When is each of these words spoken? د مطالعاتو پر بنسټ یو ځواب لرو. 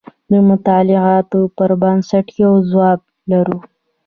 د 0.31 0.33
مطالعاتو 0.49 1.39
پر 1.57 1.71
بنسټ 1.81 2.27
یو 2.43 2.53
ځواب 2.69 2.99
لرو. 3.31 3.57